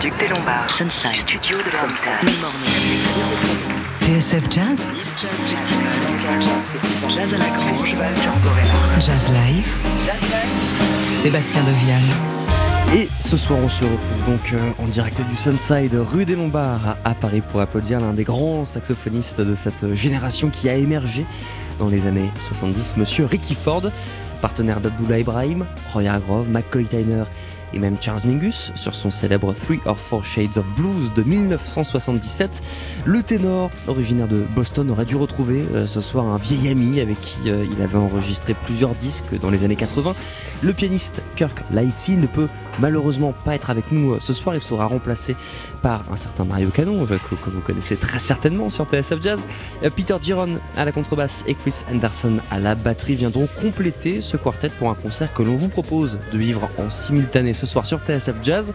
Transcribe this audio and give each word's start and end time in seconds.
Duc 0.00 0.18
des 0.18 0.28
Lombards. 0.28 0.70
Sunside. 0.70 1.14
Studio 1.14 1.58
de 1.58 1.70
Sunside. 1.70 2.10
TSF 4.00 4.50
Jazz 4.50 4.86
Jazz 7.10 7.34
à 7.34 7.36
la 7.36 7.48
Grange. 7.50 7.94
Jazz 8.98 9.30
Live 9.30 9.76
Sébastien 11.12 11.62
Devial 11.64 12.00
Et 12.94 13.10
ce 13.20 13.36
soir, 13.36 13.58
on 13.62 13.68
se 13.68 13.84
retrouve 13.84 14.24
donc 14.26 14.54
euh, 14.54 14.70
en 14.78 14.86
direct 14.86 15.20
du 15.20 15.36
Sunside, 15.36 15.94
rue 15.94 16.24
des 16.24 16.34
Lombards, 16.34 16.96
à 17.04 17.14
Paris, 17.14 17.42
pour 17.42 17.60
applaudir 17.60 18.00
l'un 18.00 18.14
des 18.14 18.24
grands 18.24 18.64
saxophonistes 18.64 19.42
de 19.42 19.54
cette 19.54 19.92
génération 19.92 20.48
qui 20.48 20.70
a 20.70 20.76
émergé 20.76 21.26
dans 21.78 21.88
les 21.88 22.06
années 22.06 22.30
70, 22.38 22.96
monsieur 22.96 23.26
Ricky 23.26 23.54
Ford, 23.54 23.82
partenaire 24.40 24.80
d'Abdullah 24.80 25.18
Ibrahim, 25.18 25.66
Roy 25.92 26.06
Hargrove, 26.06 26.48
McCoy 26.48 26.86
Tyner 26.86 27.24
et 27.72 27.78
même 27.78 27.96
Charles 28.00 28.22
Mingus 28.24 28.72
sur 28.74 28.94
son 28.94 29.10
célèbre 29.10 29.54
Three 29.54 29.80
or 29.84 29.98
Four 29.98 30.24
Shades 30.24 30.56
of 30.56 30.66
Blues 30.76 31.12
de 31.14 31.22
1977. 31.22 32.62
Le 33.04 33.22
ténor, 33.22 33.70
originaire 33.86 34.28
de 34.28 34.44
Boston, 34.54 34.90
aurait 34.90 35.04
dû 35.04 35.16
retrouver 35.16 35.64
euh, 35.74 35.86
ce 35.86 36.00
soir 36.00 36.26
un 36.26 36.38
vieil 36.38 36.68
ami 36.68 37.00
avec 37.00 37.20
qui 37.20 37.50
euh, 37.50 37.66
il 37.70 37.80
avait 37.82 37.96
enregistré 37.96 38.54
plusieurs 38.54 38.94
disques 38.94 39.38
dans 39.40 39.50
les 39.50 39.64
années 39.64 39.76
80. 39.76 40.14
Le 40.62 40.72
pianiste 40.72 41.22
Kirk 41.36 41.62
Lightsey 41.70 42.16
ne 42.16 42.26
peut 42.26 42.48
malheureusement 42.78 43.32
pas 43.44 43.54
être 43.54 43.70
avec 43.70 43.92
nous 43.92 44.14
euh, 44.14 44.20
ce 44.20 44.32
soir. 44.32 44.54
Il 44.54 44.62
sera 44.62 44.86
remplacé 44.86 45.36
par 45.82 46.04
un 46.10 46.16
certain 46.16 46.44
Mario 46.44 46.70
Canon, 46.70 47.04
que, 47.04 47.14
que 47.14 47.50
vous 47.50 47.60
connaissez 47.60 47.96
très 47.96 48.18
certainement 48.18 48.70
sur 48.70 48.86
TSF 48.86 49.22
Jazz. 49.22 49.46
Peter 49.96 50.16
Giron 50.20 50.58
à 50.76 50.84
la 50.84 50.92
contrebasse 50.92 51.44
et 51.46 51.54
Chris 51.54 51.84
Anderson 51.92 52.38
à 52.50 52.58
la 52.58 52.74
batterie 52.74 53.14
viendront 53.14 53.48
compléter 53.60 54.20
ce 54.20 54.36
quartet 54.36 54.68
pour 54.68 54.90
un 54.90 54.94
concert 54.94 55.32
que 55.32 55.42
l'on 55.42 55.56
vous 55.56 55.68
propose 55.68 56.18
de 56.32 56.38
vivre 56.38 56.68
en 56.78 56.90
simultané 56.90 57.54
ce 57.60 57.66
soir 57.66 57.84
sur 57.84 57.98
TSF 57.98 58.36
Jazz. 58.42 58.72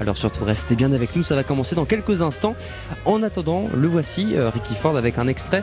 Alors 0.00 0.16
surtout 0.16 0.44
restez 0.44 0.74
bien 0.74 0.92
avec 0.92 1.14
nous, 1.14 1.22
ça 1.22 1.36
va 1.36 1.44
commencer 1.44 1.76
dans 1.76 1.84
quelques 1.84 2.20
instants. 2.20 2.56
En 3.04 3.22
attendant, 3.22 3.68
le 3.76 3.86
voici, 3.86 4.36
euh, 4.36 4.50
Ricky 4.50 4.74
Ford, 4.74 4.96
avec 4.96 5.18
un 5.18 5.28
extrait 5.28 5.62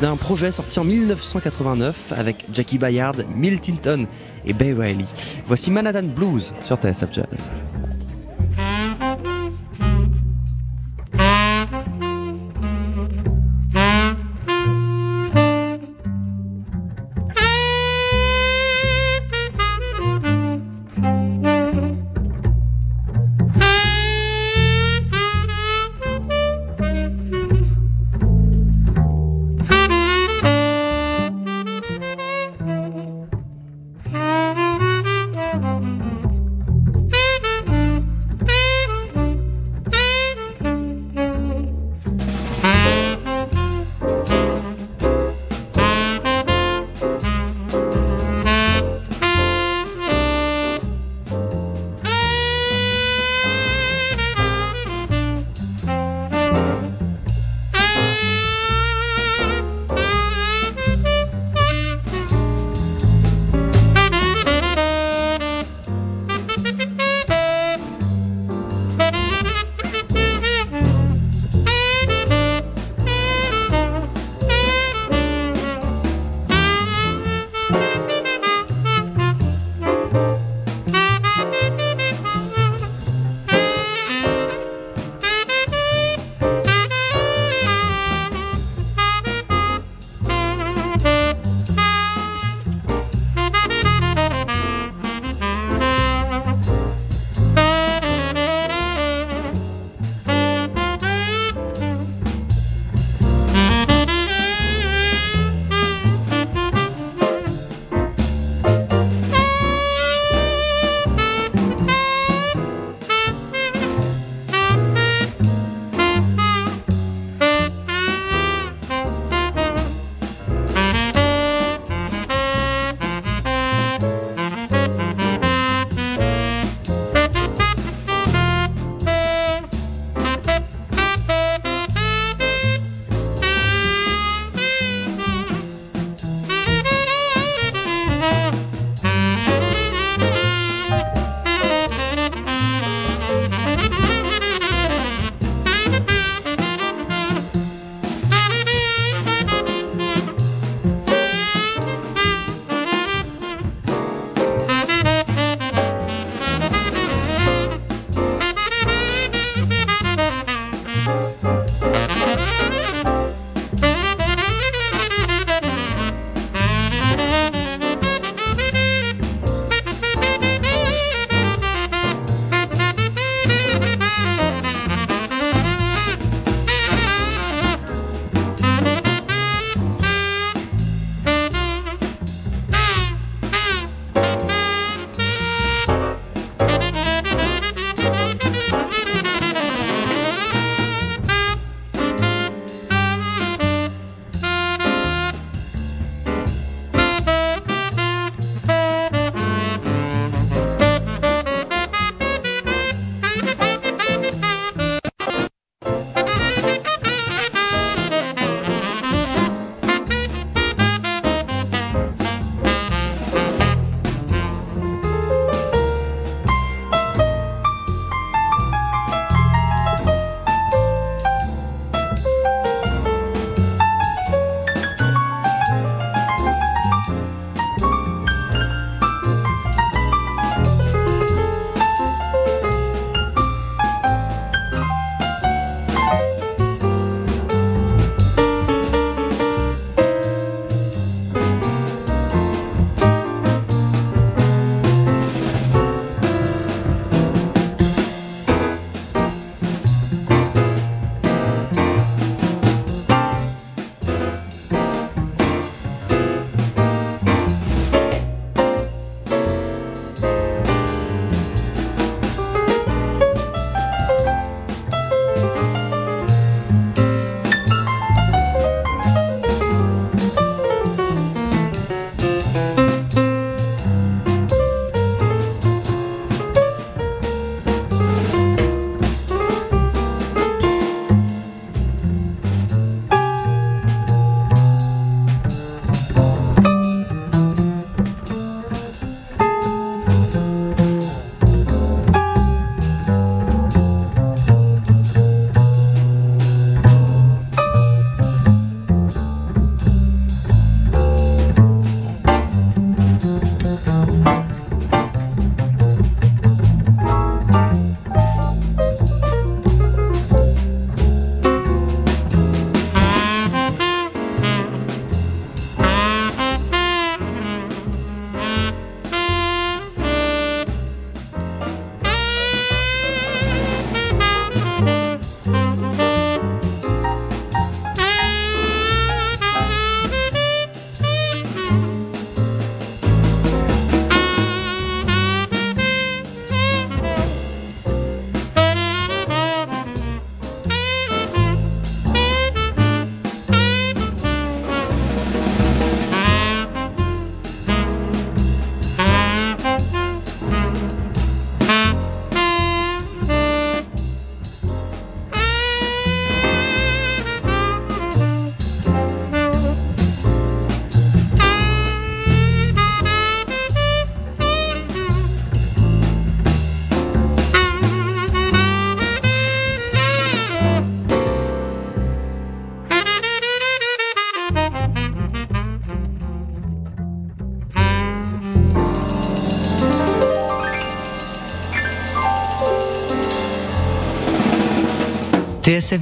d'un 0.00 0.16
projet 0.16 0.50
sorti 0.50 0.80
en 0.80 0.84
1989 0.84 2.12
avec 2.16 2.44
Jackie 2.52 2.78
Bayard, 2.78 3.24
Milt 3.34 3.68
Hinton 3.68 4.06
et 4.44 4.52
Bay 4.52 4.72
Riley. 4.72 5.04
Voici 5.46 5.70
Manhattan 5.70 6.08
Blues 6.08 6.52
sur 6.64 6.76
TSF 6.76 7.12
Jazz. 7.12 7.52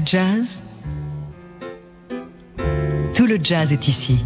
Jazz 0.04 0.62
Tout 3.14 3.26
le 3.26 3.38
jazz 3.40 3.72
est 3.72 3.86
ici. 3.86 4.18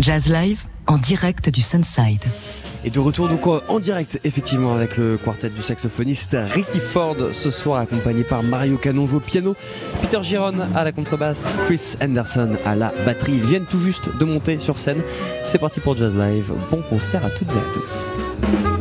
Jazz 0.00 0.32
Live 0.32 0.62
en 0.86 0.96
direct 0.96 1.50
du 1.50 1.60
Sunside. 1.60 2.24
Et 2.84 2.90
de 2.90 2.98
retour 2.98 3.28
donc 3.28 3.46
en 3.46 3.78
direct 3.78 4.18
effectivement 4.24 4.74
avec 4.74 4.96
le 4.96 5.18
quartet 5.18 5.50
du 5.50 5.60
saxophoniste 5.60 6.38
Ricky 6.54 6.80
Ford 6.80 7.16
ce 7.32 7.50
soir 7.50 7.80
accompagné 7.80 8.24
par 8.24 8.42
Mario 8.42 8.78
Canonge 8.78 9.12
au 9.12 9.20
piano, 9.20 9.54
Peter 10.00 10.20
Giron 10.22 10.54
à 10.74 10.84
la 10.84 10.92
contrebasse, 10.92 11.52
Chris 11.66 11.96
Anderson 12.02 12.56
à 12.64 12.74
la 12.74 12.94
batterie. 13.04 13.34
Ils 13.34 13.44
viennent 13.44 13.66
tout 13.66 13.80
juste 13.80 14.08
de 14.18 14.24
monter 14.24 14.58
sur 14.58 14.78
scène. 14.78 15.02
C'est 15.48 15.58
parti 15.58 15.80
pour 15.80 15.96
Jazz 15.98 16.14
Live. 16.14 16.50
Bon 16.70 16.80
concert 16.88 17.22
à 17.26 17.30
toutes 17.30 17.50
et 17.50 17.58
à 17.58 17.74
tous. 17.74 18.79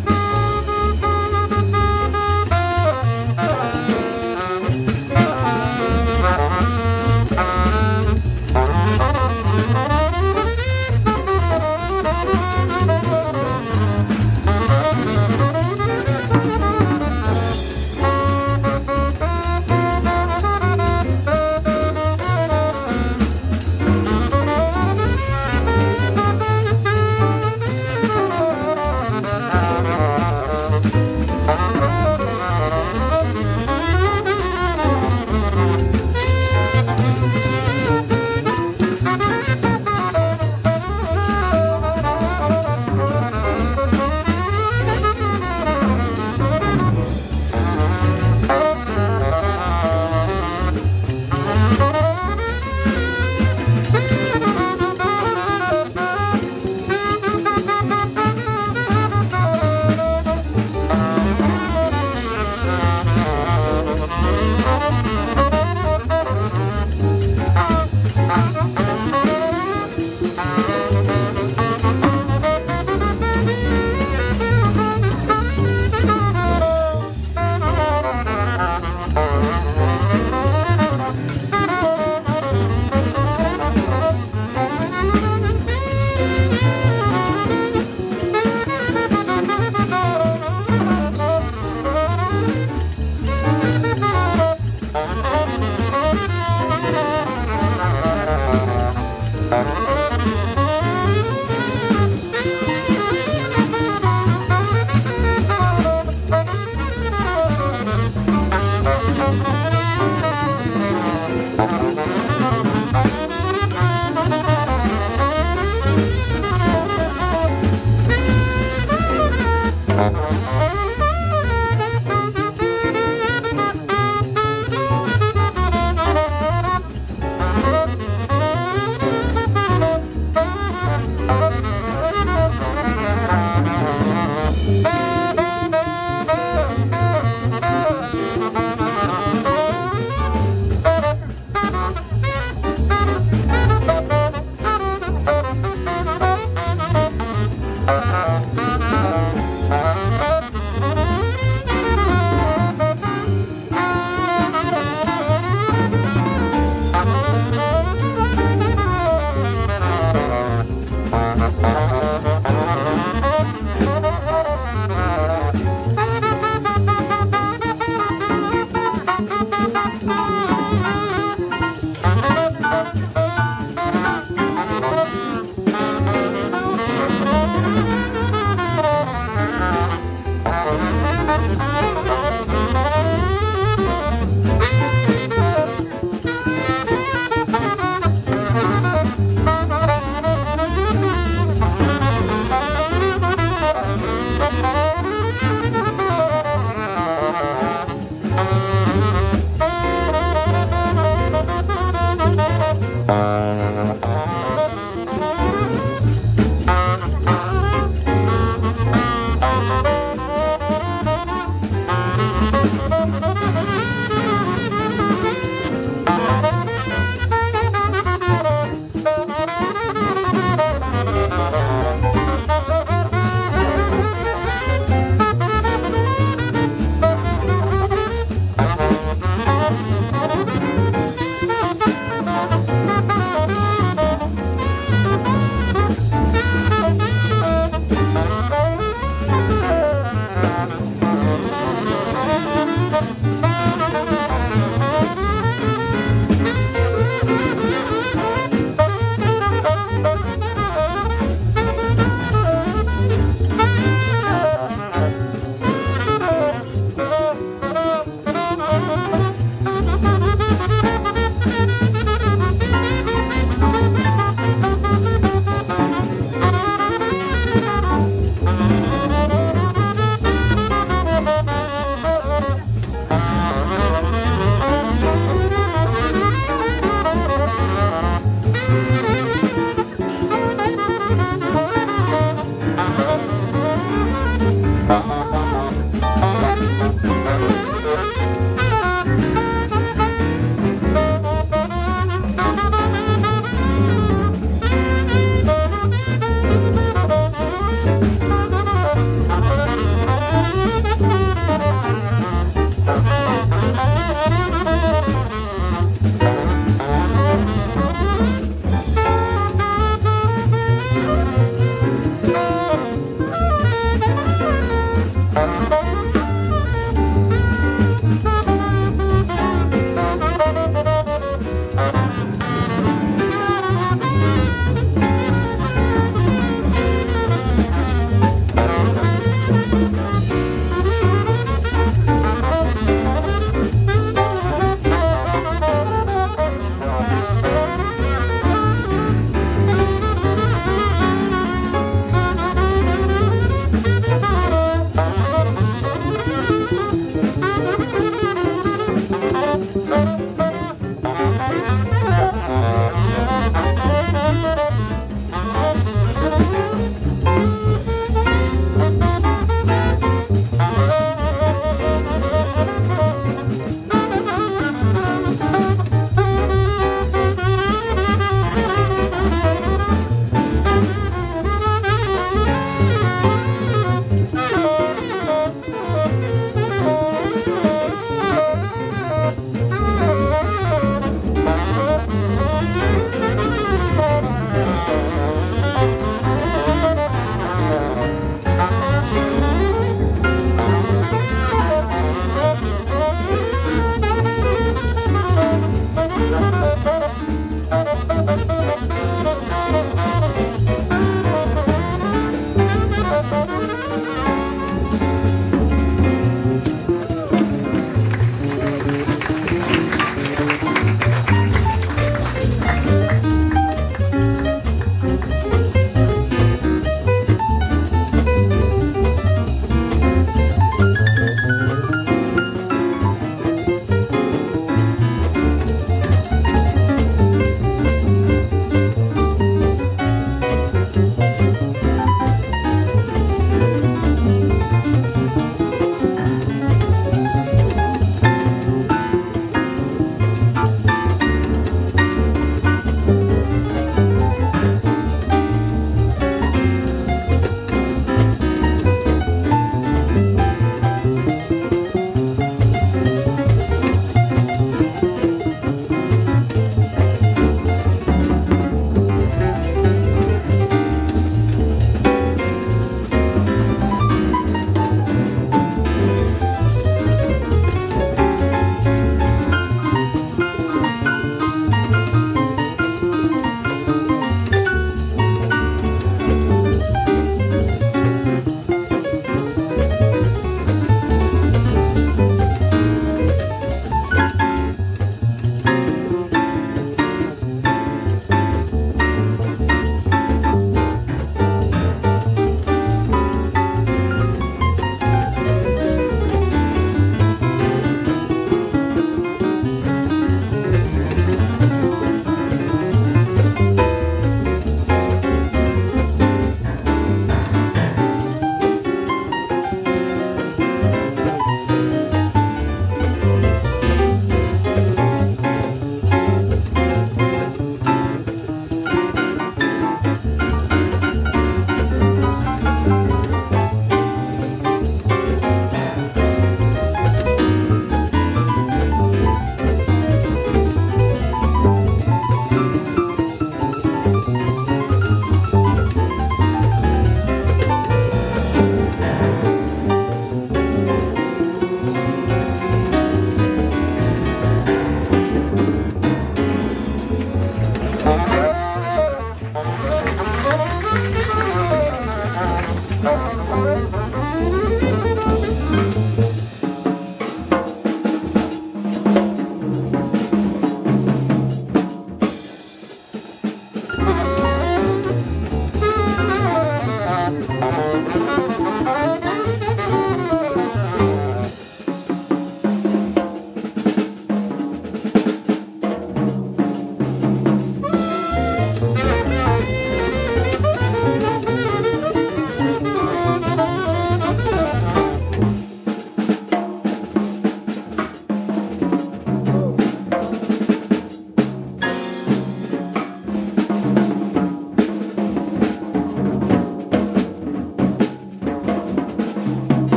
Uh-huh. 120.00 120.49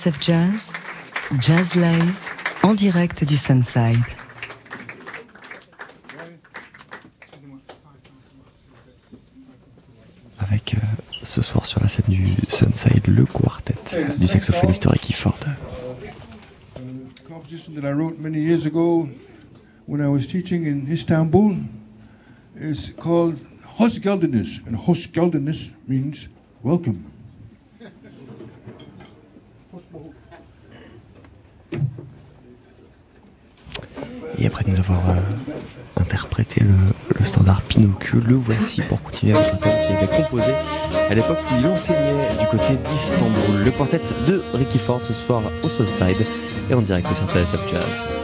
TSF 0.00 0.18
Jazz, 0.18 0.72
Jazz 1.42 1.74
Live, 1.74 2.14
en 2.62 2.72
direct 2.72 3.22
du 3.22 3.36
Sunside. 3.36 3.98
Avec 10.38 10.72
euh, 10.72 10.78
ce 11.20 11.42
soir 11.42 11.66
sur 11.66 11.82
la 11.82 11.88
scène 11.88 12.06
du 12.08 12.32
Sunside 12.48 13.06
le 13.08 13.26
quartet 13.26 13.74
du 14.16 14.26
saxophoniste 14.26 14.86
Ricky 14.86 15.12
Ford. 15.12 15.38
composition 17.28 17.74
that 17.74 17.86
I 17.86 17.92
wrote 17.92 18.18
many 18.18 18.40
years 18.40 18.64
ago 18.64 19.06
when 19.86 20.00
I 20.00 20.08
was 20.08 20.26
teaching 20.26 20.66
in 20.66 20.90
Istanbul 20.90 21.56
is 22.56 22.94
called 22.96 23.36
Hoşgeldiniz, 23.78 24.62
and 24.66 24.76
Hoşgeldiniz 24.76 25.70
means 25.86 26.28
welcome. 26.62 27.19
Et 34.40 34.46
après 34.46 34.64
nous 34.66 34.78
avoir 34.78 35.10
euh, 35.10 36.00
interprété 36.00 36.62
le, 36.62 37.24
standard 37.24 37.60
Pinocchio, 37.62 38.20
le 38.26 38.34
voici 38.34 38.80
pour 38.80 39.02
continuer 39.02 39.36
avec 39.36 39.52
un 39.52 39.56
thème 39.56 39.86
qu'il 39.86 39.96
avait 39.96 40.22
composé 40.22 40.52
à 41.10 41.14
l'époque 41.14 41.38
où 41.50 41.54
il 41.58 41.66
enseignait 41.66 42.28
du 42.40 42.46
côté 42.46 42.74
d'Istanbul. 42.82 43.62
Le 43.62 43.70
quartet 43.70 44.00
de 44.26 44.42
Ricky 44.54 44.78
Ford 44.78 45.00
ce 45.04 45.12
soir 45.12 45.42
au 45.62 45.68
Sunside 45.68 46.26
et 46.70 46.74
en 46.74 46.80
direct 46.80 47.08
sur 47.14 47.26
TSF 47.30 47.60
Jazz. 47.70 48.19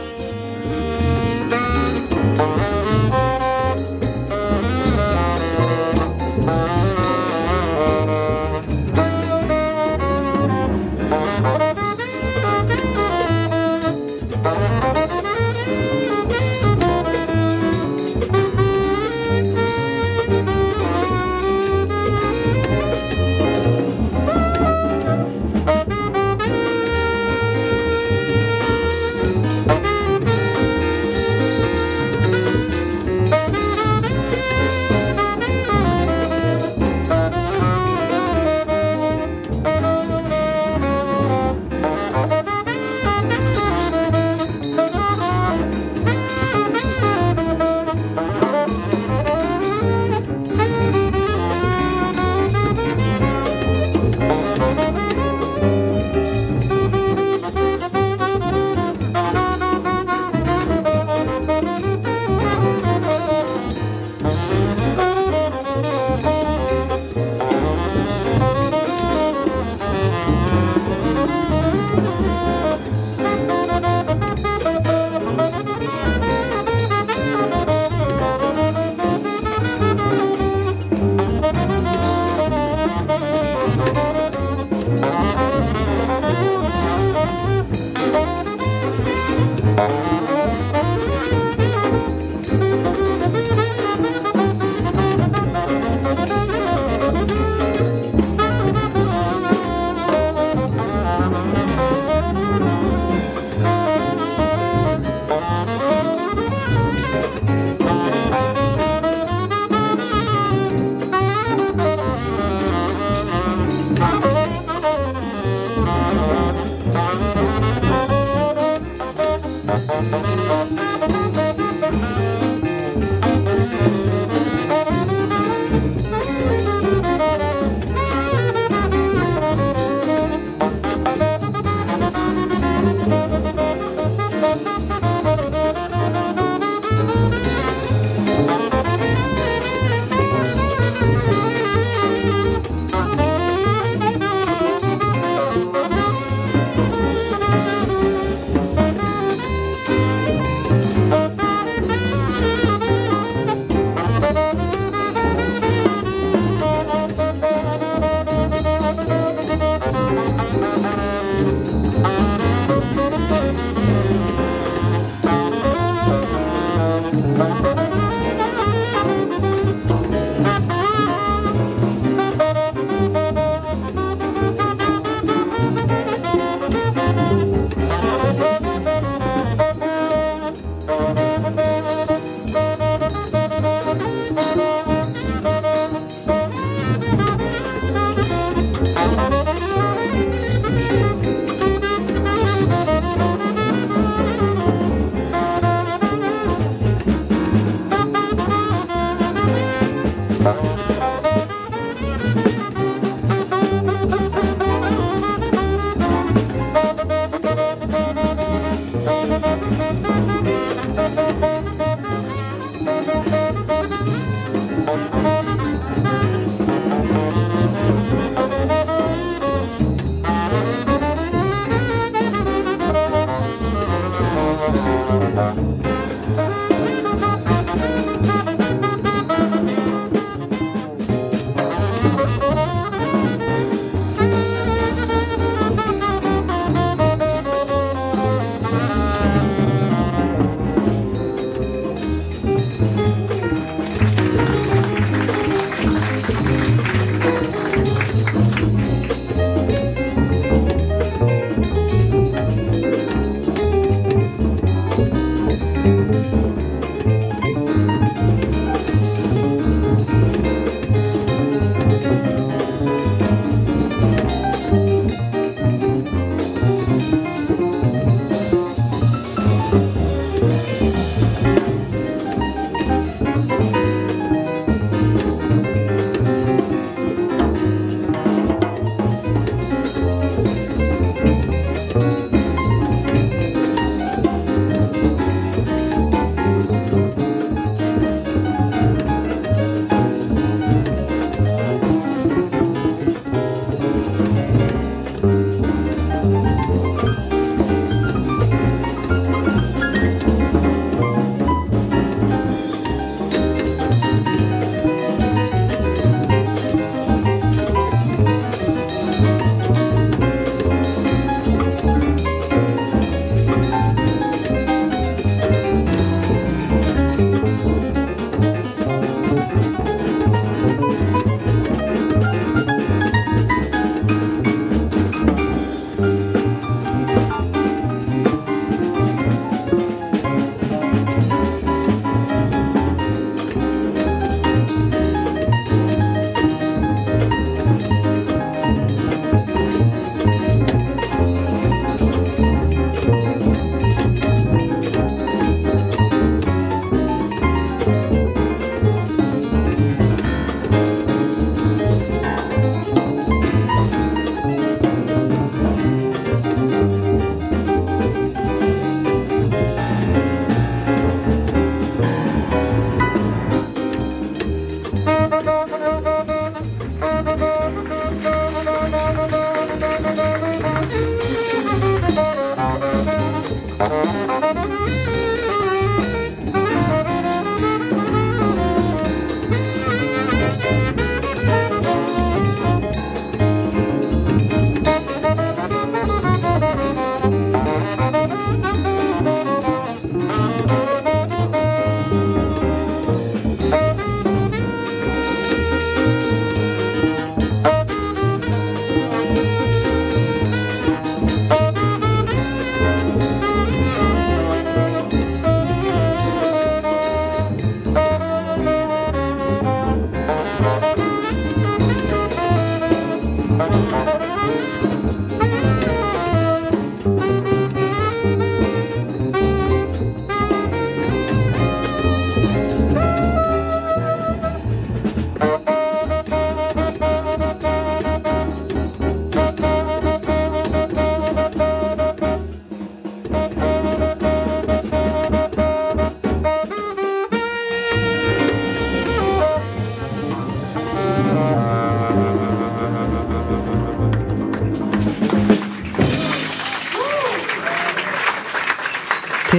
감사합니다. 225.07 225.66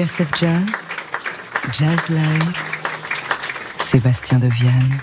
TSF 0.09 0.35
Jazz, 0.41 0.87
Jazz 1.79 2.09
Live, 2.09 2.63
Sébastien 3.77 4.39
de 4.39 4.47
Vienne. 4.47 4.99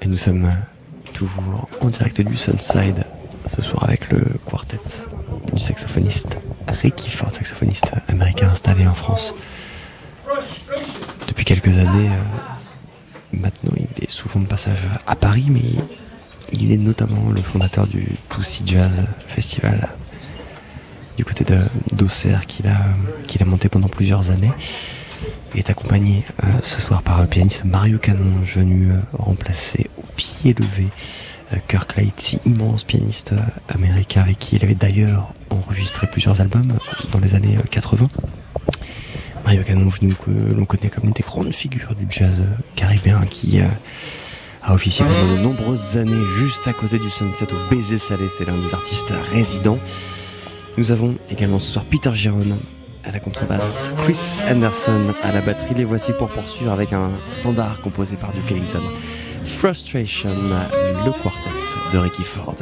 Et 0.00 0.06
nous 0.06 0.16
sommes 0.16 0.50
toujours 1.12 1.68
en 1.82 1.88
direct 1.90 2.22
du 2.22 2.38
Sunside 2.38 3.04
ce 3.46 3.60
soir 3.60 3.84
avec 3.84 4.10
le 4.10 4.24
quartet 4.48 4.80
du 5.52 5.58
saxophoniste 5.58 6.38
Ricky 6.66 7.10
Ford, 7.10 7.34
saxophoniste 7.34 7.92
américain 8.08 8.48
installé 8.48 8.86
en 8.86 8.94
France 8.94 9.34
depuis 11.28 11.44
quelques 11.44 11.76
années. 11.76 12.08
Euh, 12.08 13.34
maintenant, 13.34 13.74
il 13.76 14.02
est 14.04 14.10
souvent 14.10 14.40
de 14.40 14.46
passage 14.46 14.84
à 15.06 15.14
Paris, 15.14 15.48
mais 15.50 15.84
il 16.52 16.72
est 16.72 16.76
notamment 16.76 17.30
le 17.30 17.42
fondateur 17.42 17.86
du 17.86 18.06
Toussy 18.28 18.62
Jazz 18.66 19.04
Festival 19.28 19.88
du 21.16 21.24
côté 21.24 21.44
d'Auxerre 21.92 22.46
qu'il 22.46 22.66
a, 22.66 22.86
a 23.40 23.44
monté 23.44 23.68
pendant 23.68 23.88
plusieurs 23.88 24.30
années. 24.30 24.50
Il 25.54 25.60
est 25.60 25.70
accompagné 25.70 26.24
euh, 26.42 26.46
ce 26.62 26.80
soir 26.80 27.02
par 27.02 27.20
le 27.20 27.28
pianiste 27.28 27.64
Mario 27.64 27.98
Canon, 27.98 28.40
venu 28.42 28.90
euh, 28.90 28.96
remplacer 29.12 29.88
au 29.96 30.04
pied 30.16 30.52
levé 30.52 30.88
euh, 31.52 31.56
Kirk 31.68 31.96
Lightsey, 31.96 32.40
immense 32.44 32.82
pianiste 32.82 33.32
américain 33.68 34.22
avec 34.22 34.40
qui 34.40 34.56
il 34.56 34.64
avait 34.64 34.74
d'ailleurs 34.74 35.32
enregistré 35.50 36.08
plusieurs 36.08 36.40
albums 36.40 36.78
dans 37.12 37.20
les 37.20 37.36
années 37.36 37.56
80. 37.70 38.08
Mario 39.44 39.62
Canon, 39.62 39.88
que 39.88 40.30
l'on 40.54 40.64
connaît 40.64 40.88
comme 40.88 41.04
une 41.04 41.12
des 41.12 41.22
grandes 41.22 41.52
figures 41.52 41.94
du 41.94 42.06
jazz 42.08 42.44
caribéen 42.74 43.24
qui 43.30 43.60
a 44.64 44.74
officié 44.74 45.04
pendant 45.04 45.34
de 45.34 45.40
nombreuses 45.40 45.96
années 45.98 46.24
juste 46.38 46.66
à 46.66 46.72
côté 46.72 46.98
du 46.98 47.10
Sunset 47.10 47.46
au 47.52 47.70
Baiser 47.70 47.98
Salé. 47.98 48.28
C'est 48.28 48.46
l'un 48.46 48.56
des 48.56 48.72
artistes 48.72 49.12
résidents. 49.30 49.78
Nous 50.78 50.90
avons 50.90 51.16
également 51.30 51.58
ce 51.58 51.72
soir 51.72 51.84
Peter 51.84 52.10
Giron 52.14 52.40
à 53.04 53.12
la 53.12 53.20
contrebasse, 53.20 53.90
Chris 54.02 54.40
Anderson 54.50 55.14
à 55.22 55.32
la 55.32 55.42
batterie. 55.42 55.74
Les 55.74 55.84
voici 55.84 56.12
pour 56.12 56.28
poursuivre 56.28 56.72
avec 56.72 56.92
un 56.92 57.10
standard 57.30 57.80
composé 57.82 58.16
par 58.16 58.32
Duke 58.32 58.50
Ellington. 58.50 58.82
Frustration, 59.44 60.30
le 60.30 61.22
quartet 61.22 61.50
de 61.92 61.98
Ricky 61.98 62.24
Ford. 62.24 62.56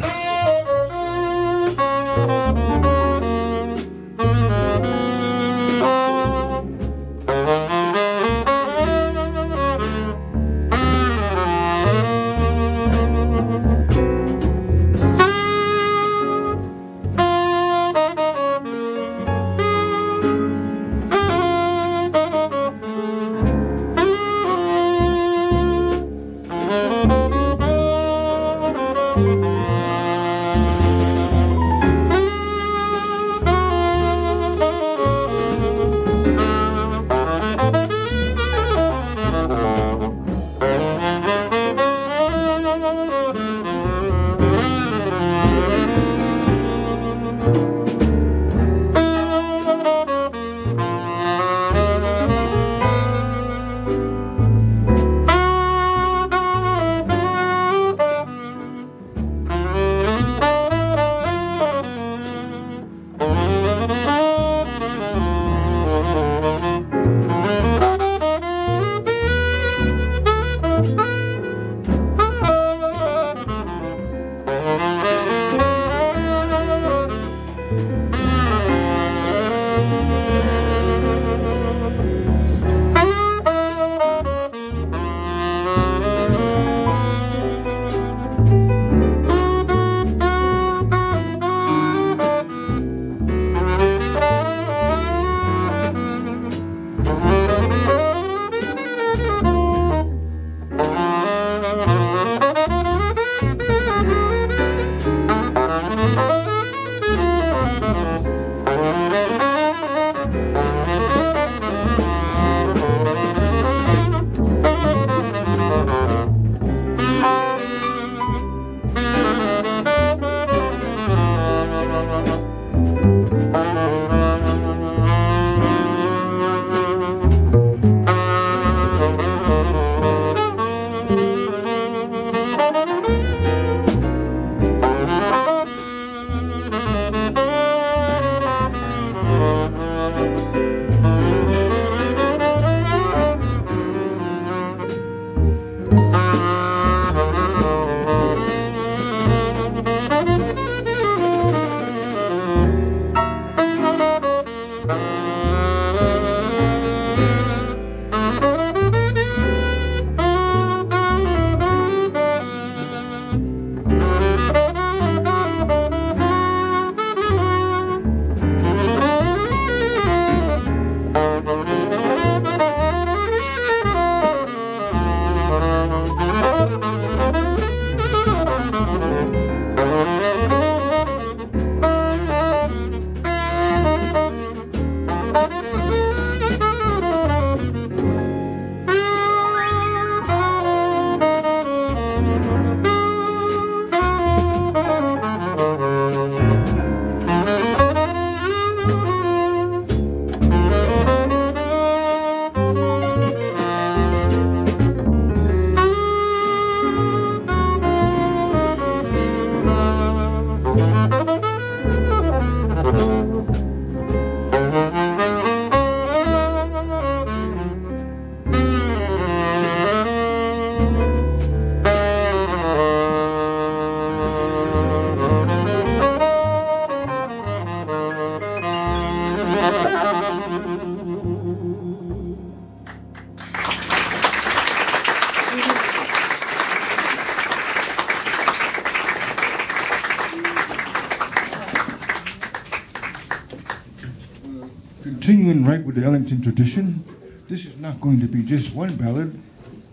With 246.44 246.56
the 246.56 246.62
Ellington 246.62 247.02
tradition, 247.02 247.04
this 247.48 247.64
is 247.66 247.78
not 247.80 248.00
going 248.00 248.20
to 248.20 248.26
be 248.26 248.42
just 248.42 248.74
one 248.74 248.94
ballad. 248.96 249.38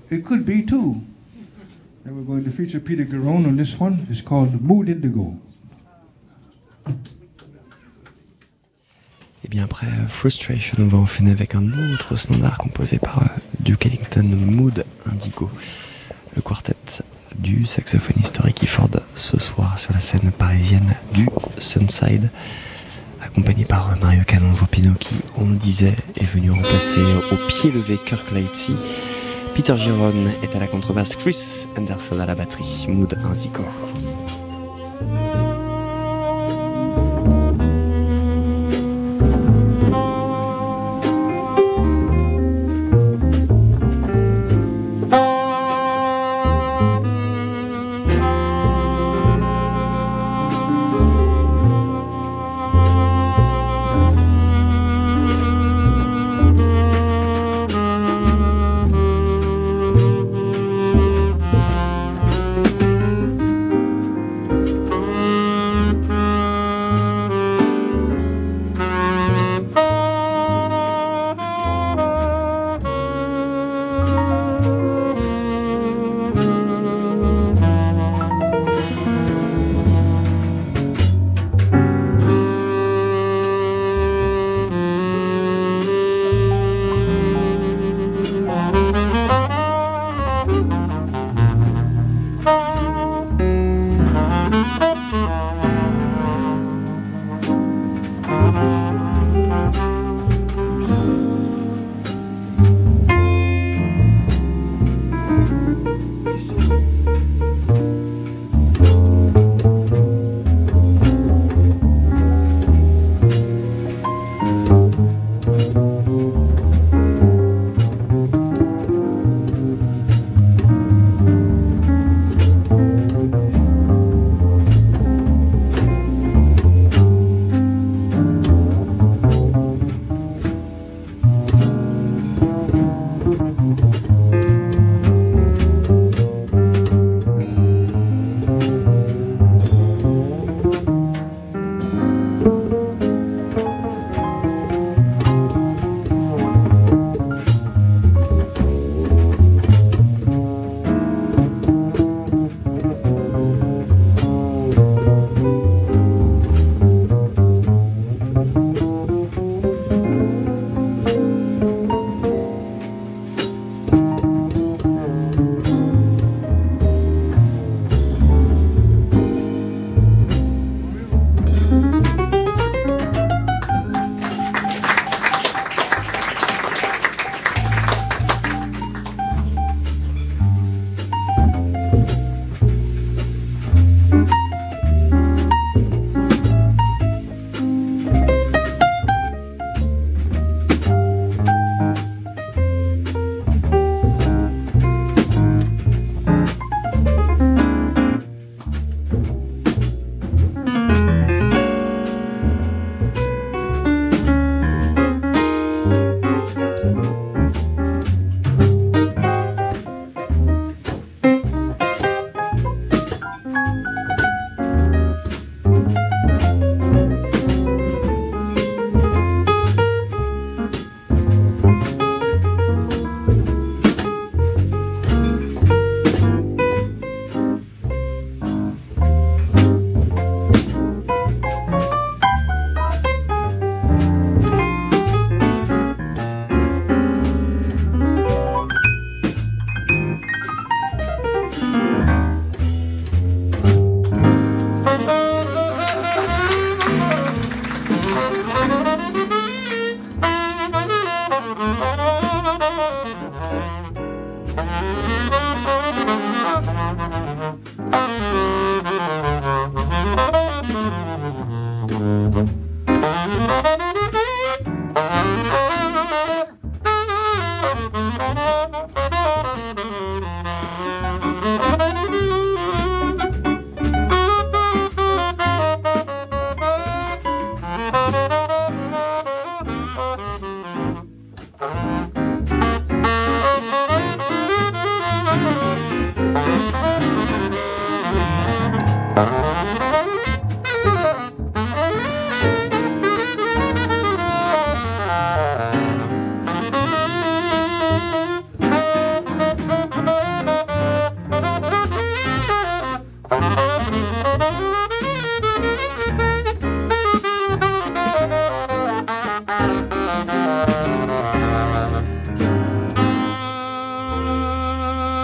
It 0.10 0.26
could 0.26 0.46
be 0.46 0.64
two. 0.64 1.02
And 2.06 2.16
we're 2.18 2.24
going 2.24 2.44
to 2.46 2.52
feature 2.52 2.80
Peter 2.80 3.06
Garone 3.06 3.46
on 3.48 3.58
this 3.58 3.80
one. 3.80 4.08
It's 4.10 4.22
called 4.22 4.62
Mood 4.62 4.90
Indigo. 4.90 5.36
Et 9.44 9.48
bien 9.48 9.64
après 9.64 9.88
euh, 9.88 10.08
Frustration, 10.08 10.78
on 10.80 10.88
va 10.88 10.98
enchaîner 10.98 11.32
avec 11.32 11.56
un 11.56 11.72
autre 11.94 12.16
standard 12.16 12.58
composé 12.58 13.00
par 13.00 13.24
euh, 13.24 13.26
Duke 13.60 13.86
Ellington, 13.86 14.24
Mood 14.24 14.84
Indigo, 15.06 15.50
le 16.36 16.42
quartet 16.42 16.76
du 17.38 17.66
saxophoniste 17.66 18.38
Ricky 18.40 18.68
Ford 18.68 18.90
ce 19.16 19.40
soir 19.40 19.80
sur 19.80 19.94
la 19.94 20.02
scène 20.02 20.32
parisienne 20.32 20.96
du 21.14 21.28
Sunside, 21.58 22.30
accompagné 23.30 23.64
par 23.64 23.96
Mario 24.02 24.24
Calonjo-Pino 24.26 24.94
qui, 25.00 25.16
on 25.38 25.46
le 25.46 25.56
disait, 25.56 25.96
est 26.16 26.26
venu 26.26 26.50
remplacer 26.50 27.02
au 27.32 27.36
pied 27.48 27.70
levé 27.70 28.00
Kirk 28.04 28.32
Lightsey. 28.32 28.74
Peter 29.56 29.78
Giron 29.78 30.14
est 30.42 30.56
à 30.56 30.60
la 30.60 30.68
contrebasse, 30.68 31.16
Chris 31.16 31.68
Anderson 31.78 32.20
à 32.20 32.26
la 32.26 32.34
batterie, 32.34 32.88
Mood 32.88 33.16
Indigo. 33.24 33.64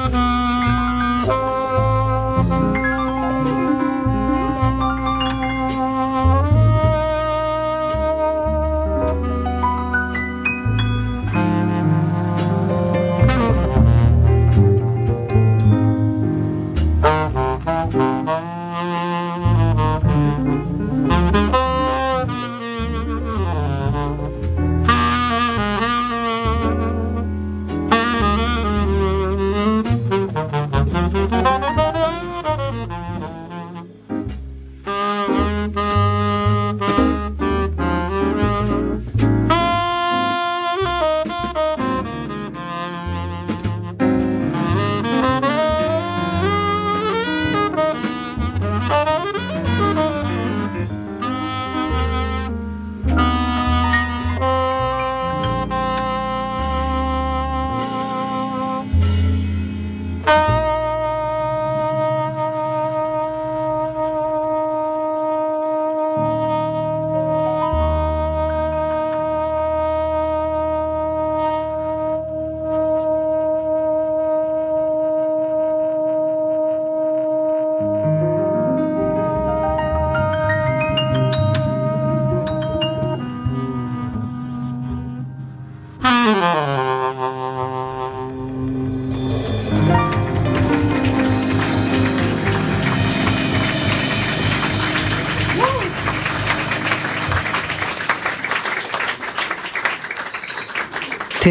Mm-hmm. 0.06 0.35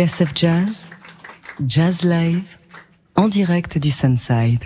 TSF 0.05 0.33
Jazz, 0.35 0.89
Jazz 1.67 2.03
Live, 2.03 2.59
en 3.17 3.27
direct 3.29 3.79
du 3.79 3.91
Sunside. 3.91 4.61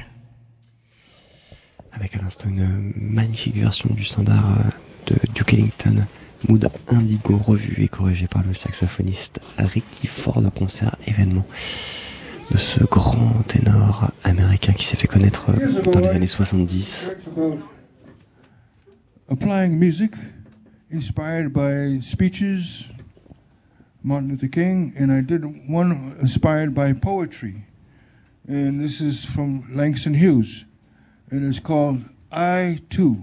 Avec 1.92 2.16
à 2.16 2.22
l'instant 2.22 2.48
une 2.48 2.92
magnifique 2.96 3.54
version 3.54 3.88
du 3.94 4.02
standard 4.02 4.58
euh, 4.58 5.12
de 5.12 5.16
Duke 5.34 5.54
Ellington, 5.54 6.06
Mood 6.48 6.68
Indigo, 6.88 7.36
revu 7.36 7.84
et 7.84 7.86
corrigé 7.86 8.26
par 8.26 8.42
le 8.42 8.52
saxophoniste 8.52 9.38
Ricky 9.58 10.08
Ford 10.08 10.42
concert 10.56 10.96
événement 11.06 11.46
de 12.50 12.56
ce 12.56 12.82
grand 12.82 13.44
ténor 13.46 14.10
américain 14.24 14.72
qui 14.72 14.86
s'est 14.86 14.96
fait 14.96 15.06
connaître 15.06 15.50
euh, 15.50 15.82
dans 15.82 16.00
les 16.00 16.08
années 16.08 16.26
70. 16.26 17.12
Applying 19.30 19.78
music 19.78 20.10
inspired 20.92 21.52
by 21.52 22.02
speeches 22.02 22.88
Martin 24.08 24.28
Luther 24.28 24.48
King, 24.48 24.94
and 24.98 25.12
I 25.12 25.20
did 25.20 25.44
one 25.68 26.16
inspired 26.22 26.74
by 26.74 26.94
poetry. 26.94 27.66
And 28.48 28.80
this 28.80 29.02
is 29.02 29.22
from 29.22 29.64
Langston 29.74 30.14
Hughes, 30.14 30.64
and 31.30 31.46
it's 31.46 31.60
called 31.60 32.00
I 32.32 32.80
Too. 32.88 33.18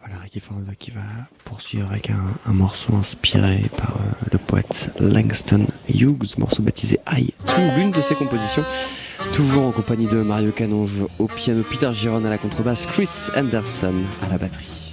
Voilà, 0.00 0.18
Ricky 0.22 0.40
Ford 0.40 0.62
qui 0.78 0.92
va 0.92 1.02
poursuivre 1.44 1.90
avec 1.90 2.10
un, 2.10 2.52
morceau 2.54 2.94
inspiré 2.94 3.68
par 3.76 4.00
euh, 4.00 4.28
le 4.32 4.38
poète 4.38 4.90
Langston 4.98 5.66
Hughes, 5.90 6.38
morceau 6.38 6.62
baptisé 6.62 6.98
I 7.06 7.34
Too, 7.44 7.60
l'une 7.76 7.90
de 7.90 8.00
ses 8.00 8.14
compositions. 8.14 8.64
Toujours 9.34 9.66
en 9.66 9.72
compagnie 9.72 10.06
de 10.06 10.22
Mario 10.22 10.52
Canonge 10.52 11.04
au 11.18 11.26
piano, 11.26 11.62
Peter 11.68 11.90
Giron 11.92 12.24
à 12.24 12.30
la 12.30 12.38
contrebasse, 12.38 12.86
Chris 12.86 13.28
Anderson 13.36 13.94
à 14.22 14.30
la 14.30 14.38
batterie. 14.38 14.85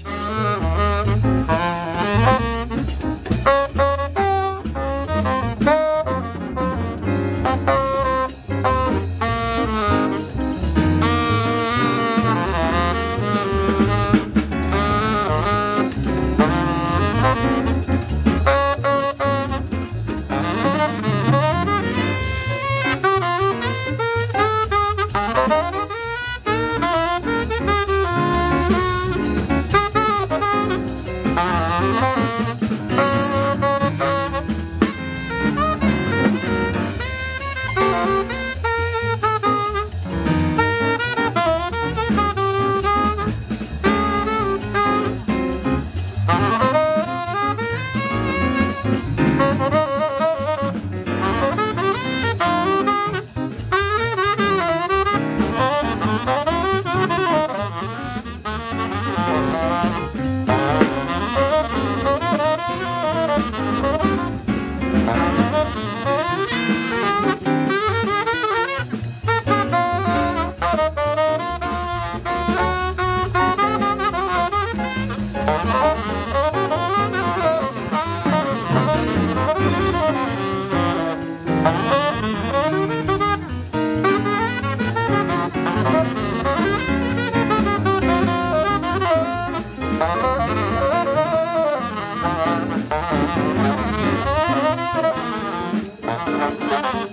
Thank 96.75 97.12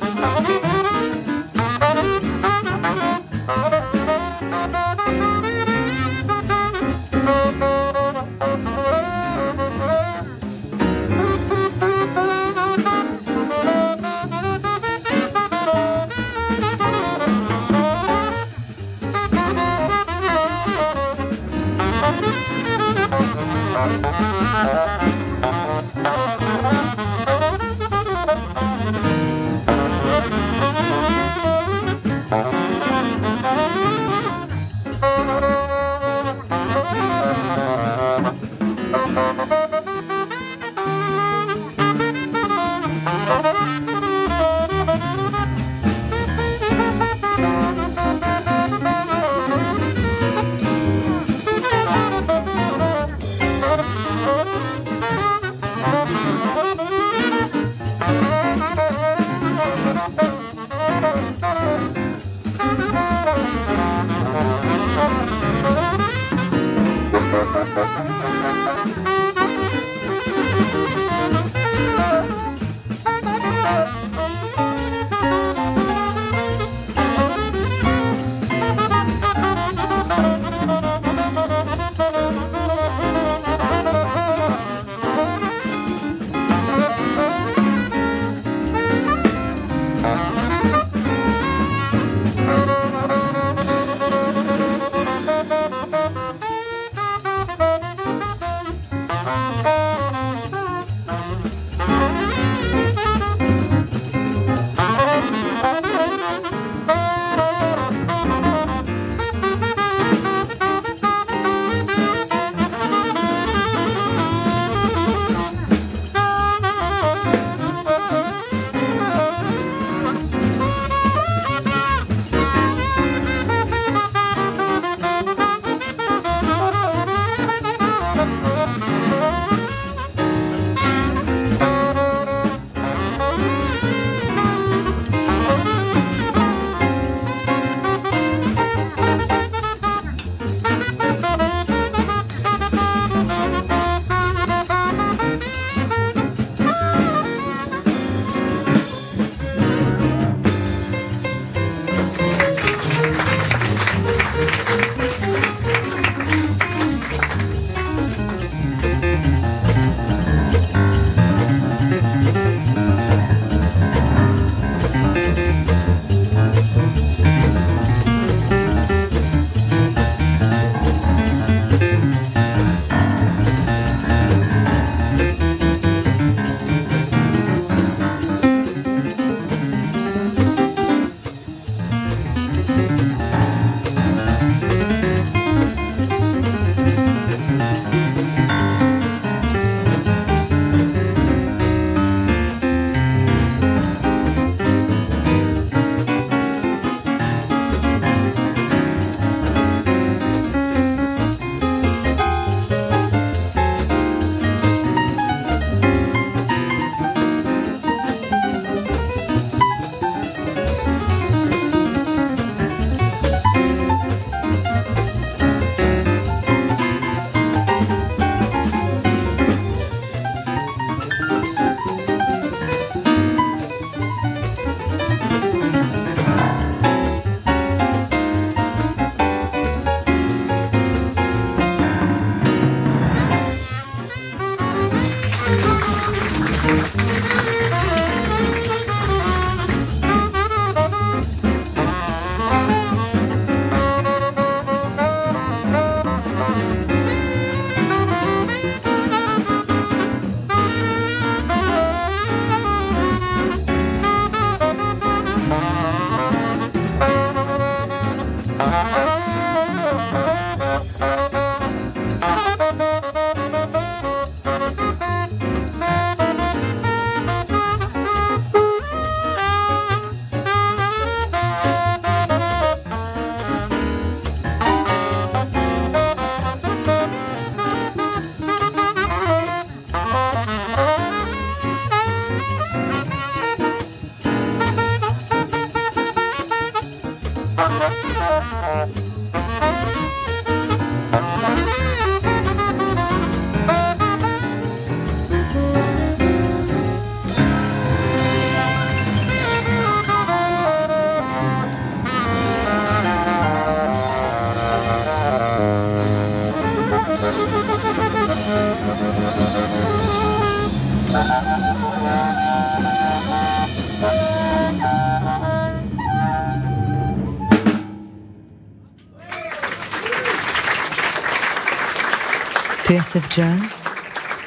TSF 323.11 323.29
Jazz, 323.29 323.83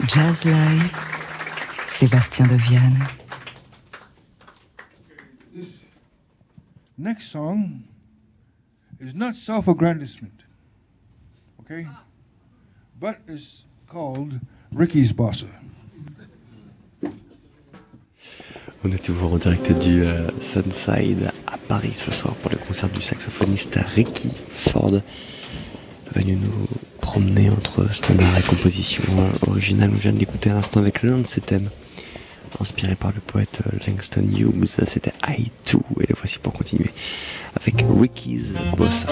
Jazz 0.07 0.45
Live, 0.45 0.95
Sébastien 1.85 2.47
de 2.47 2.55
Vienne. 2.55 2.97
Next 6.97 7.29
song 7.29 7.83
is 9.01 9.13
not 9.13 9.35
self-aggrandizement, 9.35 10.45
okay? 11.59 11.87
But 12.97 13.17
it's 13.27 13.65
called 13.89 14.39
Ricky's 14.73 15.11
Bossa. 15.11 15.47
On 18.85 18.91
est 18.93 19.03
toujours 19.03 19.33
en 19.33 19.39
direct 19.39 19.73
du 19.73 20.05
euh, 20.05 20.29
Sunside 20.39 21.33
à 21.47 21.57
Paris 21.57 21.95
ce 21.95 22.11
soir 22.11 22.33
pour 22.35 22.51
le 22.51 22.57
concert 22.57 22.87
du 22.87 23.01
saxophoniste 23.01 23.77
Ricky 23.93 24.33
Ford, 24.53 25.01
venu 26.15 26.37
nous 26.37 26.67
promener 27.13 27.51
entre 27.51 27.93
standard 27.93 28.39
et 28.39 28.41
composition 28.41 29.03
euh, 29.19 29.51
originale. 29.51 29.91
On 29.93 29.99
vient 29.99 30.11
de 30.11 30.17
l'écouter 30.17 30.49
à 30.49 30.55
l'instant 30.55 30.79
avec 30.79 31.03
l'un 31.03 31.19
de 31.19 31.27
ses 31.27 31.41
thèmes, 31.41 31.69
inspiré 32.59 32.95
par 32.95 33.11
le 33.11 33.21
poète 33.21 33.61
euh, 33.67 33.77
Langston 33.85 34.25
Hughes. 34.35 34.65
C'était 34.87 35.13
I 35.27 35.51
Too, 35.63 35.83
et 36.01 36.07
le 36.09 36.15
voici 36.17 36.39
pour 36.39 36.53
continuer 36.53 36.89
avec 37.55 37.85
Ricky's 37.87 38.55
Bossa. 38.75 39.09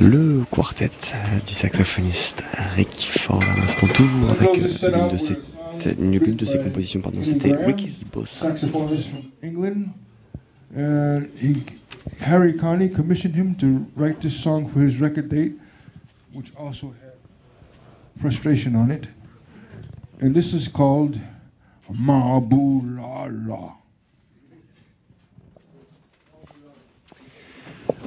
Du 0.00 1.54
saxophoniste 1.54 2.42
Ricky 2.76 3.06
Ford 3.06 3.42
à 3.42 3.60
l'instant, 3.60 3.86
toujours 3.88 4.30
avec 4.30 4.56
l'une 4.56 5.08
de 5.08 5.16
ses, 5.16 5.36
l'une 5.94 6.36
de 6.36 6.44
ses 6.44 6.58
compositions, 6.58 7.00
pardon, 7.00 7.24
c'était 7.24 7.54
Ricky's 7.54 8.04
Boss. 8.04 8.42
Uh, 10.76 11.22
he, 11.34 11.64
Harry 12.20 12.52
Connick 12.52 12.94
commissioned 12.94 13.34
him 13.34 13.54
to 13.54 13.86
write 13.96 14.20
this 14.20 14.36
song 14.36 14.68
for 14.68 14.80
his 14.80 15.00
record 15.00 15.30
date, 15.30 15.58
which 16.34 16.52
also 16.56 16.88
had 16.88 17.14
frustration 18.20 18.76
on 18.76 18.90
it. 18.90 19.08
And 20.20 20.34
this 20.34 20.52
is 20.52 20.68
called 20.68 21.18
Mabu 21.90 22.82
La 22.98 23.28
La. 23.30 23.72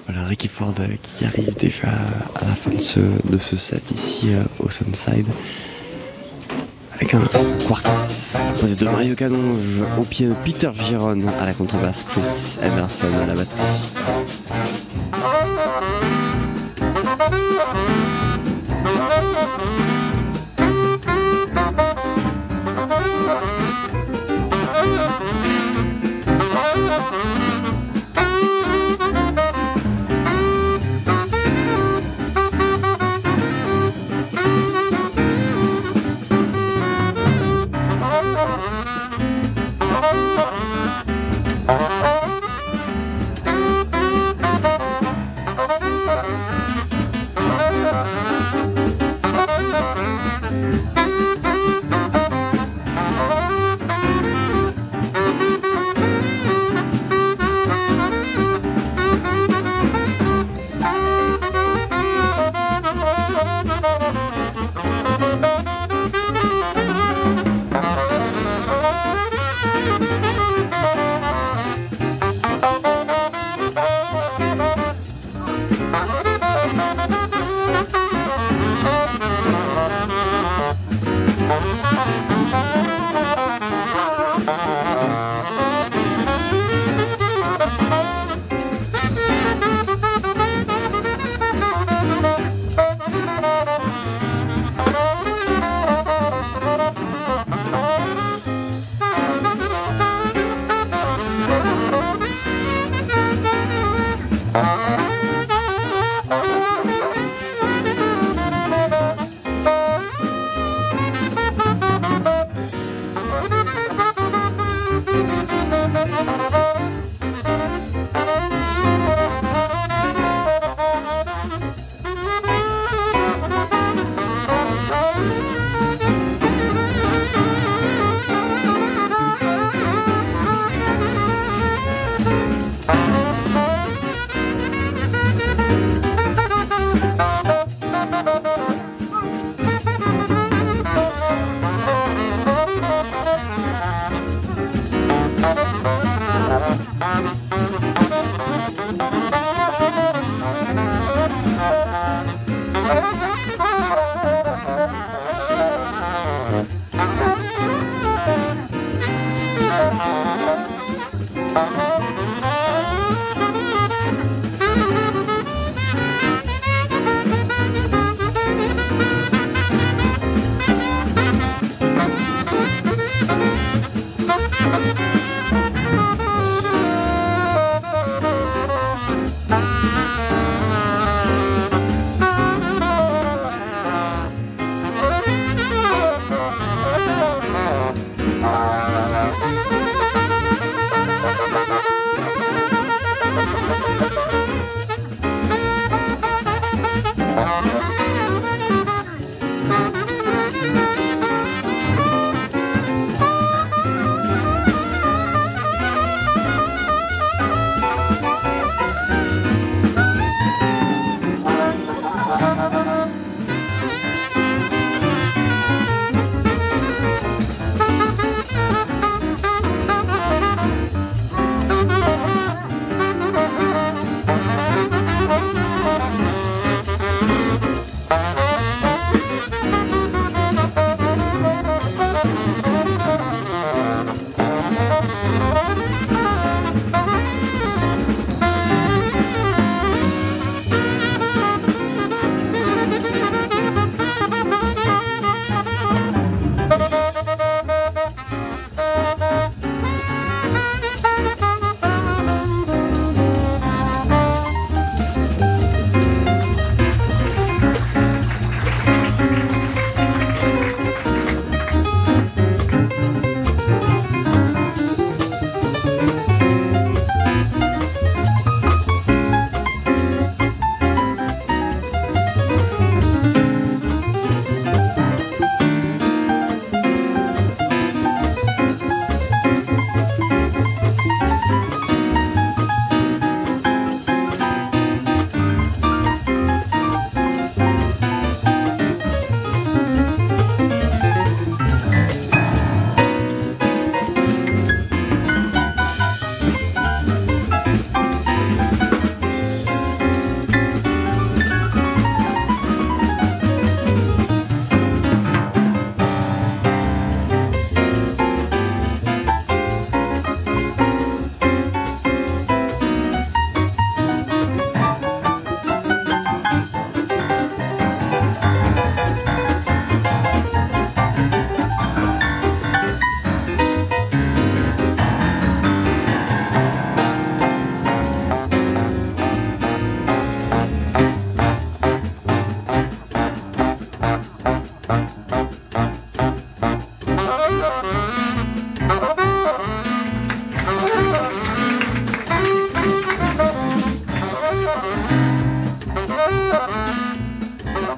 Voilà, 0.08 0.26
Ricky 0.28 0.48
Ford 0.48 0.74
euh, 0.80 0.88
qui 1.02 1.26
arrive 1.26 1.56
déjà 1.56 1.90
à 2.36 2.46
la 2.46 2.56
fin 2.56 2.72
de 2.72 2.80
ce, 2.80 3.00
de 3.00 3.38
ce 3.38 3.56
set 3.58 3.92
ici 3.92 4.34
euh, 4.34 4.44
au 4.60 4.70
Sunside. 4.70 5.28
Avec 6.94 7.14
un 7.14 7.22
quartet 7.68 7.98
composé 8.54 8.76
de 8.76 8.86
Mario 8.86 9.16
Canonge 9.16 9.84
au 10.00 10.04
pied 10.04 10.28
de 10.28 10.36
Peter 10.46 10.72
Giron 10.88 11.24
à 11.40 11.46
la 11.46 11.54
contrebasse, 11.54 12.06
Chris 12.10 12.60
Emerson 12.62 13.08
à 13.24 13.26
la 13.26 13.34
batterie. 13.34 13.62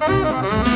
Música 0.00 0.73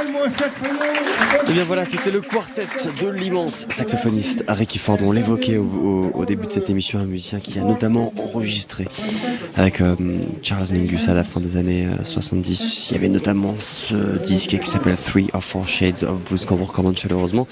Et 0.00 1.48
Eh 1.48 1.52
bien 1.52 1.64
voilà, 1.64 1.84
c'était 1.84 2.12
le 2.12 2.20
quartet 2.20 2.66
de 3.00 3.08
l'immense 3.08 3.66
saxophoniste 3.68 4.44
Ricky 4.46 4.78
Ford. 4.78 4.98
On 5.02 5.10
l'évoquait 5.10 5.56
au, 5.56 6.24
début 6.24 6.46
de 6.46 6.52
cette 6.52 6.70
émission, 6.70 7.00
un 7.00 7.04
musicien 7.04 7.40
qui 7.40 7.58
a 7.58 7.64
notamment 7.64 8.12
enregistré 8.18 8.86
avec 9.56 9.80
euh, 9.80 9.96
Charles 10.42 10.68
Mingus 10.70 11.08
à 11.08 11.14
la 11.14 11.24
fin 11.24 11.40
des 11.40 11.56
années 11.56 11.86
euh, 11.86 12.04
70. 12.04 12.90
Il 12.90 12.94
y 12.94 12.96
avait 12.96 13.08
notamment 13.08 13.54
ce 13.58 14.18
disque 14.18 14.56
qui 14.58 14.70
s'appelle 14.70 14.96
Three 14.96 15.28
or 15.32 15.42
Four 15.42 15.66
Shades 15.66 16.04
of 16.04 16.22
Blues 16.28 16.44
qu'on 16.44 16.56
vous 16.56 16.66
recommande 16.66 16.96
chaleureusement. 16.96 17.48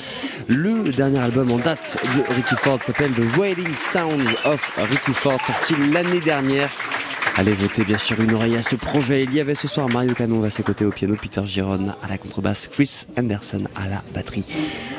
Le 0.47 0.93
dernier 0.93 1.19
album 1.19 1.51
en 1.51 1.59
date 1.59 1.99
de 2.15 2.35
Ricky 2.35 2.55
Ford 2.57 2.81
s'appelle 2.81 3.13
The 3.13 3.37
Wailing 3.39 3.75
Sounds 3.75 4.31
of 4.45 4.71
Ricky 4.77 5.13
Ford, 5.13 5.39
sorti 5.45 5.75
l'année 5.93 6.21
dernière. 6.21 6.71
Allez 7.35 7.53
voter 7.53 7.85
bien 7.85 7.99
sûr 7.99 8.21
une 8.21 8.33
oreille 8.33 8.57
à 8.57 8.63
ce 8.63 8.77
projet. 8.77 9.25
Il 9.25 9.35
y 9.35 9.41
avait 9.41 9.55
ce 9.55 9.69
soir 9.69 9.89
Mario 9.89 10.15
Canon 10.15 10.43
à 10.45 10.51
ses 10.51 10.63
côtés 10.63 10.85
au 10.85 10.91
piano, 10.91 11.17
Peter 11.21 11.43
Giron 11.45 11.89
à 12.03 12.09
la 12.09 12.19
contrebasse, 12.19 12.69
Chris 12.69 13.07
Anderson 13.19 13.65
à 13.75 13.89
la 13.89 14.03
batterie. 14.15 14.45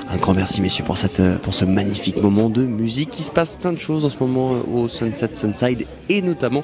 Un 0.10 0.18
grand 0.18 0.34
merci 0.34 0.62
messieurs 0.62 0.84
pour, 0.84 0.98
ce 0.98 1.66
magnifique 1.66 2.18
moment 2.18 2.50
de 2.50 2.64
musique. 2.64 3.20
Il 3.20 3.24
se 3.24 3.32
passe 3.32 3.56
plein 3.56 3.74
de 3.74 3.80
choses 3.80 4.06
en 4.06 4.10
ce 4.10 4.18
moment 4.20 4.56
euh, 4.56 4.62
au 4.72 4.88
Sunset 4.88 5.30
Sunside 5.34 5.86
et 6.10 6.22
notamment 6.22 6.64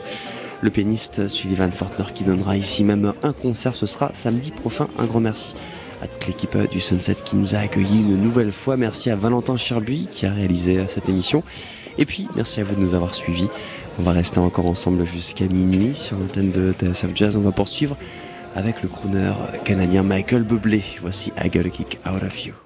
le 0.62 0.70
pianiste 0.70 1.28
Sullivan 1.28 1.72
Fortner 1.72 2.06
qui 2.14 2.24
donnera 2.24 2.56
ici 2.56 2.84
même 2.84 3.14
un 3.24 3.34
concert. 3.34 3.76
Ce 3.76 3.86
sera 3.86 4.12
samedi 4.14 4.52
prochain. 4.52 4.88
Un 4.98 5.06
grand 5.06 5.20
merci 5.20 5.56
à 6.04 6.08
toute 6.08 6.28
l'équipe 6.28 6.56
euh, 6.56 6.68
du 6.68 6.80
Sunset 6.80 7.16
qui 7.24 7.36
nous 7.36 7.56
a 7.56 7.60
accueillis 7.60 8.02
une 8.02 8.22
nouvelle 8.22 8.52
fois. 8.52 8.78
Merci 8.78 9.10
à 9.10 9.16
Valentin 9.16 9.58
Cherbuy 9.58 10.08
qui 10.10 10.26
a 10.26 10.34
réalisé 10.34 10.78
euh, 10.78 10.88
cette 10.88 11.10
émission. 11.10 11.44
Et 11.98 12.06
puis 12.06 12.28
merci 12.36 12.60
à 12.60 12.64
vous 12.64 12.76
de 12.76 12.80
nous 12.80 12.94
avoir 12.94 13.16
suivis. 13.16 13.50
On 14.00 14.04
va 14.04 14.12
rester 14.12 14.40
encore 14.40 14.66
ensemble 14.66 15.06
jusqu'à 15.06 15.48
minuit 15.48 15.94
sur 15.94 16.18
l'antenne 16.18 16.52
de 16.52 16.74
TSF 16.74 17.12
Jazz. 17.14 17.38
On 17.38 17.42
va 17.42 17.52
poursuivre 17.52 17.96
avec 18.56 18.82
le 18.82 18.90
crooner 18.90 19.32
canadien 19.66 20.02
Michael 20.04 20.44
Bublé. 20.44 20.84
Voici 21.02 21.32
I 21.42 21.50
Gotta 21.50 21.70
Kick 21.70 22.00
Out 22.06 22.24
of 22.24 22.46
You. 22.46 22.63